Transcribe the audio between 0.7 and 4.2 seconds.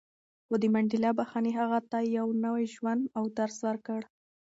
منډېلا بښنې هغه ته یو نوی ژوند او درس ورکړ.